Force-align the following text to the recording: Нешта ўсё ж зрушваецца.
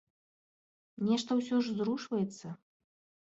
Нешта 1.09 1.31
ўсё 1.41 1.55
ж 1.67 1.75
зрушваецца. 1.81 2.47